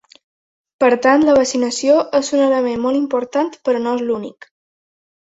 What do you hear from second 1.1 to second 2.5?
la vaccinació és un